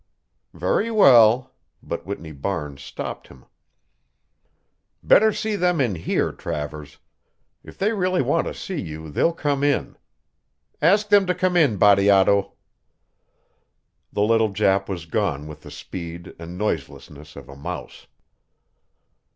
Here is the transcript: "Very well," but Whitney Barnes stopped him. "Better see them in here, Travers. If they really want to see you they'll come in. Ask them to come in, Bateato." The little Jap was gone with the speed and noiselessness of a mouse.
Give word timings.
"Very 0.55 0.89
well," 0.89 1.53
but 1.83 2.07
Whitney 2.07 2.31
Barnes 2.31 2.81
stopped 2.81 3.27
him. 3.27 3.45
"Better 5.03 5.31
see 5.31 5.55
them 5.55 5.79
in 5.79 5.93
here, 5.93 6.31
Travers. 6.31 6.97
If 7.63 7.77
they 7.77 7.93
really 7.93 8.23
want 8.23 8.47
to 8.47 8.53
see 8.55 8.81
you 8.81 9.11
they'll 9.11 9.31
come 9.31 9.63
in. 9.63 9.99
Ask 10.81 11.09
them 11.09 11.27
to 11.27 11.35
come 11.35 11.55
in, 11.55 11.77
Bateato." 11.77 12.53
The 14.11 14.23
little 14.23 14.49
Jap 14.49 14.89
was 14.89 15.05
gone 15.05 15.45
with 15.45 15.61
the 15.61 15.69
speed 15.69 16.33
and 16.39 16.57
noiselessness 16.57 17.35
of 17.35 17.47
a 17.47 17.55
mouse. 17.55 18.07